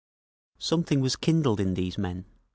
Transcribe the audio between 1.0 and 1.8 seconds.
was kindled in